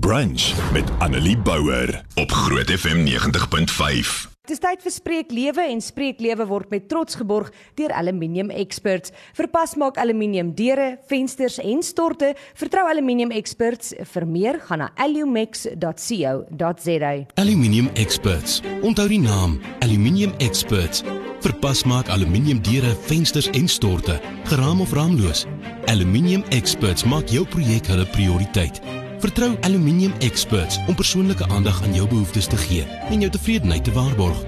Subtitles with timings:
[0.00, 4.30] Brunch met Annelie Bouwer op Groot FM 90.5.
[4.48, 9.12] Dis tyd vir Spreek Lewe en Spreek Lewe word met trots geborg deur Aluminium Experts.
[9.36, 12.32] Verpas maak aluminium deure, vensters en storte.
[12.56, 13.92] Vertrou Aluminium Experts.
[14.14, 17.12] Vir meer gaan na alumex.co.za.
[17.34, 18.62] Aluminium Experts.
[18.80, 21.04] Onthou die naam Aluminium Experts.
[21.44, 24.16] Verpas maak aluminium deure, vensters en storte,
[24.48, 25.44] geraam of raamloos.
[25.92, 28.80] Aluminium Experts maak jou projek hulle prioriteit.
[29.22, 33.92] Vertrou Aluminium Experts om persoonlike aandag aan jou behoeftes te gee en jou tevredenheid te
[33.94, 34.40] waarborg.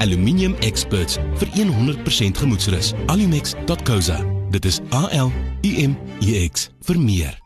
[0.00, 2.92] Aluminium Experts vir 100% gemoedsrus.
[3.06, 4.20] alumex.co.za.
[4.50, 5.28] Dit is A L
[5.62, 7.36] U M E X vir meer.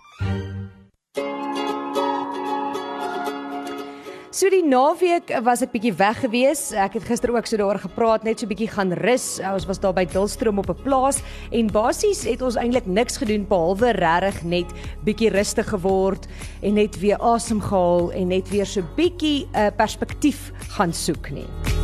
[4.36, 6.66] So die naweek was ek bietjie weg gewees.
[6.76, 9.38] Ek het gister ook so daaroor gepraat, net so bietjie gaan rus.
[9.40, 11.22] Ons was daar by Dulstroom op 'n plaas
[11.56, 14.68] en basies het ons eintlik niks gedoen behalwe regtig net
[15.08, 16.28] bietjie rustig geword
[16.60, 21.30] en net weer asem gehaal en net weer so bietjie 'n uh, perspektief gaan soek
[21.30, 21.75] nie.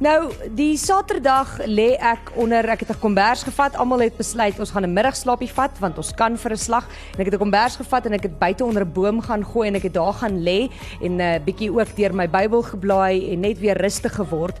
[0.00, 3.76] Nou, die Saterdag lê ek onder, ek het 'n kombers gevat.
[3.76, 6.88] Almal het besluit ons gaan 'n middagslaapie vat want ons kan vir 'n slag.
[7.12, 9.68] En ek het 'n kombers gevat en ek het buite onder 'n boom gaan gooi
[9.68, 10.70] en ek het daar gaan lê
[11.02, 14.56] en 'n uh, bietjie ook deur my Bybel geblaai en net weer rustig geword.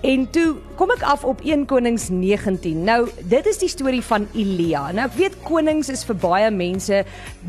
[0.00, 2.78] En toe kom ek af op 1 Konings 19.
[2.86, 4.86] Nou, dit is die storie van Elia.
[4.96, 7.02] Nou ek weet Konings is vir baie mense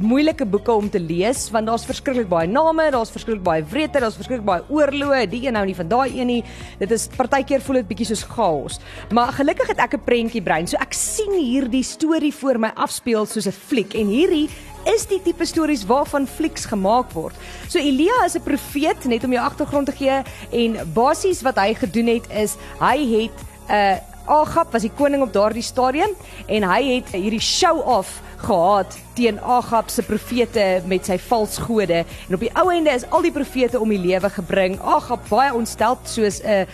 [0.03, 4.19] moeilike boeke om te lees want daar's verskriklik baie name, daar's verskriklik baie wrede, daar's
[4.19, 6.41] verskriklik baie oorloë, die een nou nie van daai een nie.
[6.81, 8.81] Dit is partykeer voel dit bietjie soos chaos.
[9.15, 10.67] Maar gelukkig het ek 'n prentjie brein.
[10.67, 14.49] So ek sien hierdie storie voor my afspeel soos 'n fliek en hierdie
[14.85, 17.35] is die tipe stories waarvan flieks gemaak word.
[17.67, 21.73] So Elia is 'n profeet net om jou agtergrond te gee en basies wat hy
[21.73, 23.37] gedoen het is hy het
[23.67, 23.97] 'n uh,
[24.31, 26.13] Agab was die koning op daardie stadium
[26.47, 32.35] en hy het hierdie show-off gehad teen Agab se profete met sy valse gode en
[32.37, 34.79] op die ou ende is al die profete om die lewe gebring.
[34.81, 36.65] Agab baie ontstel soos 'n uh,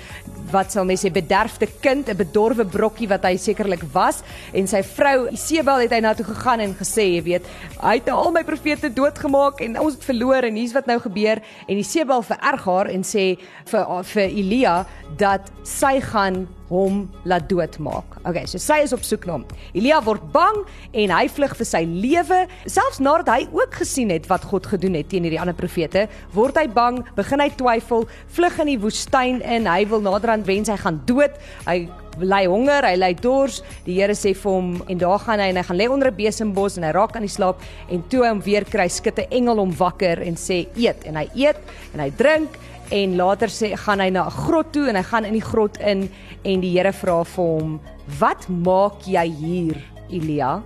[0.51, 4.21] wat sal mense sê bederfde kind, 'n bedorwe brokkie wat hy sekerlik was
[4.53, 7.45] en sy vrou Isebel het hy na toe gegaan en gesê, jy weet,
[7.81, 11.41] hy het al my profete doodgemaak en ons het verloor en hier's wat nou gebeur
[11.67, 14.85] en Isebel vererg haar en sê vir vir Elia
[15.17, 18.17] dat sy gaan hom laat doodmaak.
[18.27, 19.45] Okay, so sy is op soek na hom.
[19.73, 20.63] Elia word bang
[20.93, 22.39] en hy vlug vir sy lewe.
[22.65, 26.57] Selfs nadat hy ook gesien het wat God gedoen het teen hierdie ander profete, word
[26.57, 28.07] hy bang, begin hy twyfel,
[28.37, 29.69] vlug in die woestyn in.
[29.69, 31.35] Hy wil naderhand wens hy gaan dood.
[31.67, 31.87] Hy
[32.21, 33.61] ly honger, hy ly dors.
[33.85, 36.17] Die Here sê vir hom en daar gaan hy en hy gaan lê onder 'n
[36.17, 39.71] besembos en hy raak aan die slaap en toe hom weer kry, 'n engel hom
[39.71, 41.57] wakker en sê eet en hy eet
[41.93, 42.49] en hy drink
[42.91, 45.77] en later sê gaan hy na 'n grot toe en hy gaan in die grot
[45.77, 46.09] in
[46.43, 47.79] en die Here vra vir hom:
[48.19, 49.77] "Wat maak jy hier,
[50.09, 50.63] Elia?"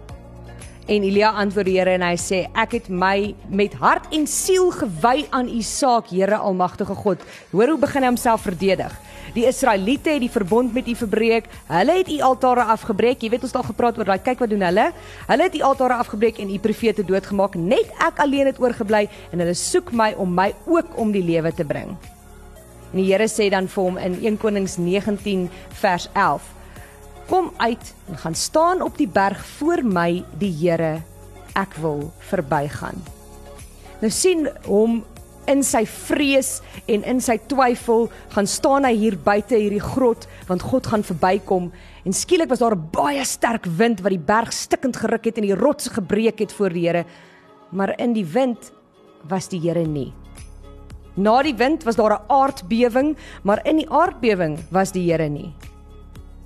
[0.90, 4.72] En Elia antwoord die Here en hy sê: "Ek het my met hart en siel
[4.72, 7.22] gewy aan U saak, Here Almagtige God."
[7.52, 8.92] Hoor hoe begin hy homself verdedig.
[9.34, 11.46] Die Israeliete het die verbond met U verbreek.
[11.68, 13.22] Hulle het U altare afgebreek.
[13.22, 14.92] Jy weet ons het al gepraat oor daai kyk wat doen hulle.
[15.28, 17.56] Hulle het U altare afgebreek en U profete doodgemaak.
[17.56, 21.54] Net ek alleen het oorgebly en hulle soek my om my ook om die lewe
[21.54, 21.96] te bring.
[22.92, 26.42] En die Here sê dan vir hom in 1 Konings 19 vers 11:
[27.32, 31.00] Kom uit en gaan staan op die berg voor my, die Here.
[31.56, 33.00] Ek wil verbygaan.
[34.02, 34.98] Nou sien hom
[35.48, 36.58] in sy vrees
[36.92, 41.72] en in sy twyfel gaan staan hy hier buite hierdie grot want God gaan verbykom
[42.06, 45.48] en skielik was daar 'n baie sterk wind wat die berg stikkend geruk het en
[45.48, 47.06] die rotse gebreek het voor die Here
[47.72, 48.72] maar in die wind
[49.24, 50.14] was die Here nie
[51.16, 55.54] Na die wind was daar 'n aardbewing, maar in die aardbewing was die Here nie.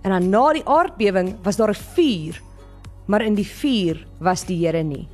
[0.06, 2.42] En dan na die aardbewing was daar 'n vuur,
[3.06, 5.08] maar in die vuur was die Here nie.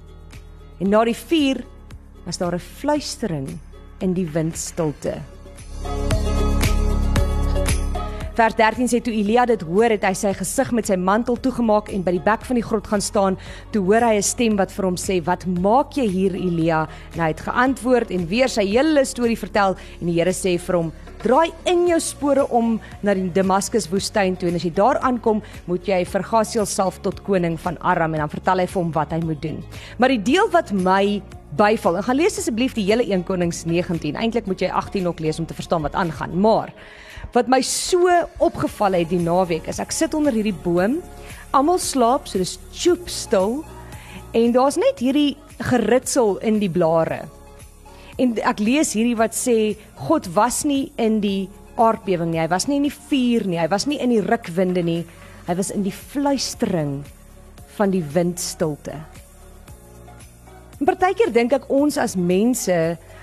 [0.79, 1.63] En na die vuur
[2.25, 3.47] was daar 'n fluistering
[3.99, 5.21] in die windstilte.
[8.41, 11.91] Vers 13 sê toe Elia dit hoor, het hy sy gesig met sy mantel toegemaak
[11.93, 13.35] en by die bek van die grot gaan staan.
[13.69, 17.19] Toe hoor hy 'n stem wat vir hom sê: "Wat maak jy hier, Elia?" En
[17.21, 20.91] hy het geantwoord en weer sy hele storie vertel en die Here sê vir hom:
[21.21, 25.43] "Draai in jou spore om na die Damaskus woestyn toe en as jy daar aankom,
[25.67, 28.91] moet jy vir Gasiel salf tot koning van Aram." En dan vertel hy vir hom
[28.91, 29.63] wat hy moet doen.
[29.99, 31.21] Maar die deel wat my
[31.55, 31.97] byval.
[31.97, 34.15] En gaan lees asseblief die hele 1 Konings 19.
[34.15, 36.39] Eintlik moet jy 18 ook lees om te verstaan wat aangaan.
[36.39, 36.73] Maar
[37.35, 38.11] wat my so
[38.43, 40.99] opgeval het die naweek is ek sit onder hierdie boom.
[41.55, 43.61] Almal slaap, so dis choop stil.
[44.35, 47.25] En daar's net hierdie geritsel in die blare.
[48.19, 49.75] En ek lees hierdie wat sê
[50.07, 51.49] God was nie in die
[51.79, 52.41] aardbewing nie.
[52.43, 53.59] Hy was nie in die vuur nie.
[53.59, 55.01] Hy was nie in die rukwinde nie.
[55.47, 57.01] Hy was in die fluistering
[57.77, 58.99] van die windstilte.
[60.81, 62.75] En partykeer dink ek ons as mense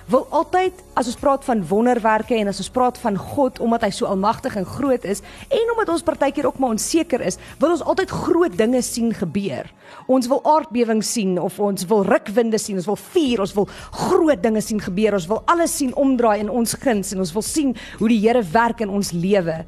[0.08, 3.90] wil altyd as ons praat van wonderwerke en as ons praat van God omdat hy
[3.92, 5.20] so almagtig en groot is
[5.52, 9.68] en omdat ons partykeer ook maar onseker is, wil ons altyd groot dinge sien gebeur.
[10.08, 13.68] Ons wil aardbewings sien of ons wil rukwinde sien, ons wil vuur, ons wil
[13.98, 17.44] groot dinge sien gebeur, ons wil alles sien omdraai in ons guns en ons wil
[17.44, 19.60] sien hoe die Here werk in ons lewe.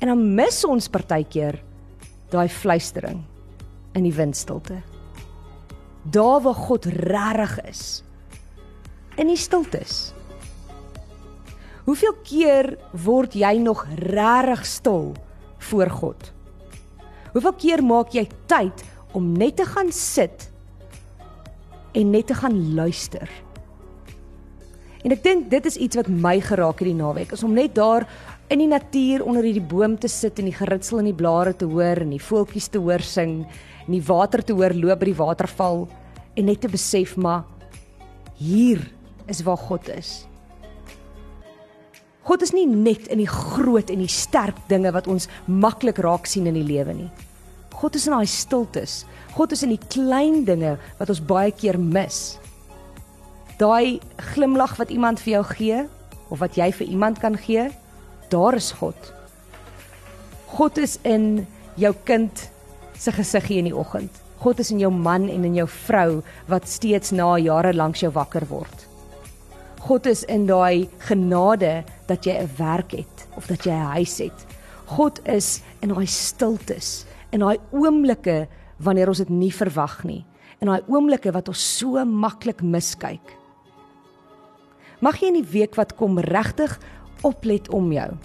[0.00, 1.60] En dan mis ons partykeer
[2.32, 3.20] daai fluistering
[3.94, 4.80] in die windstilte.
[6.02, 7.84] Daar waar God regtig is
[9.20, 10.12] in die stiltes.
[11.86, 12.68] Hoeveel keer
[13.04, 15.12] word jy nog regtig stil
[15.70, 16.28] voor God?
[17.32, 18.84] Hoeveel keer maak jy tyd
[19.16, 20.48] om net te gaan sit
[21.92, 23.26] en net te gaan luister?
[25.02, 27.74] En ek dink dit is iets wat my geraak het die naweek, is om net
[27.74, 28.06] daar
[28.52, 31.66] in die natuur onder hierdie boom te sit en die geritsel in die blare te
[31.66, 33.40] hoor en die voeltjies te hoor sing
[33.86, 35.86] en die water te hoor loop by die waterval
[36.36, 37.42] en net te besef maar
[38.38, 38.84] hier
[39.32, 40.22] is waar God is.
[42.22, 46.28] God is nie net in die groot en die sterk dinge wat ons maklik raak
[46.30, 47.10] sien in die lewe nie.
[47.74, 49.00] God is in daai stiltes.
[49.34, 52.36] God is in die klein dinge wat ons baie keer mis.
[53.58, 53.98] Daai
[54.32, 55.80] glimlag wat iemand vir jou gee
[56.30, 57.66] of wat jy vir iemand kan gee,
[58.30, 58.96] daar is God.
[60.54, 61.46] God is in
[61.80, 62.46] jou kind
[62.94, 64.22] se gesiggie in die oggend.
[64.42, 68.12] God is in jou man en in jou vrou wat steeds na jare lank jou
[68.14, 68.91] wakker word.
[69.82, 74.18] God is in daai genade dat jy 'n werk het of dat jy 'n huis
[74.18, 74.46] het.
[74.86, 78.46] God is in daai stiltes, in daai oomblikke
[78.78, 80.24] wanneer ons dit nie verwag nie,
[80.60, 83.36] in daai oomblikke wat ons so maklik miskyk.
[85.00, 86.78] Mag jy in die week wat kom regtig
[87.22, 88.16] oplet om jou.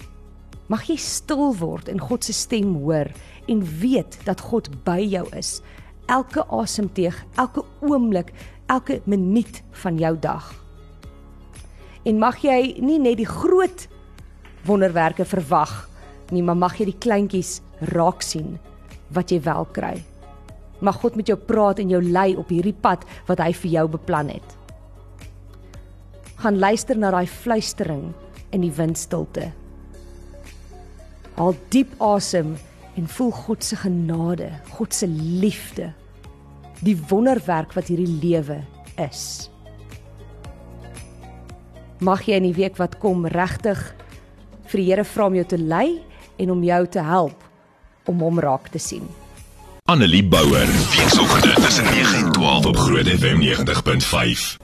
[0.68, 3.10] Mag jy stil word en God se stem hoor
[3.48, 5.60] en weet dat God by jou is.
[6.06, 8.32] Elke asemteug, elke oomblik,
[8.66, 10.67] elke minuut van jou dag
[12.04, 13.86] en mag jy nie net die groot
[14.68, 15.88] wonderwerke verwag
[16.30, 17.58] nie, maar mag jy die kleintjies
[17.94, 18.58] raak sien
[19.14, 19.96] wat jy wel kry.
[20.84, 23.86] Mag God met jou praat en jou lei op hierdie pad wat hy vir jou
[23.96, 24.54] beplan het.
[26.38, 28.12] Gaan luister na daai fluistering
[28.54, 29.48] in die windstilte.
[31.38, 32.54] Haal diep asem
[32.98, 35.92] en voel God se genade, God se liefde.
[36.82, 38.60] Die wonderwerk wat hierdie lewe
[39.02, 39.48] is
[42.04, 43.80] mag jy in die week wat kom regtig
[44.68, 46.00] vir die Here vra om jou te lei
[46.38, 47.44] en om jou te help
[48.08, 49.04] om hom raak te sien.
[49.88, 54.58] Annelie Bouwer, weekoggend tussen 9 en 12 op Groot FM 90.5.